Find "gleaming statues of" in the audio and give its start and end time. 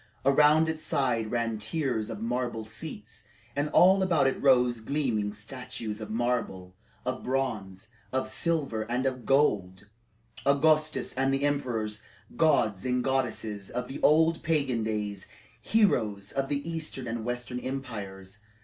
4.79-6.09